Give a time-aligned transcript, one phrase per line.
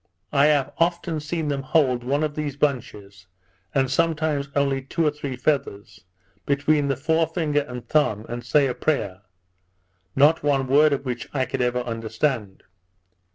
[0.33, 3.27] I have often seen them hold one of these bunches,
[3.75, 6.05] and sometimes only two or three feathers,
[6.47, 9.21] between the fore finger and thumb, and say a prayer,
[10.15, 12.63] not one word of which I could ever understand.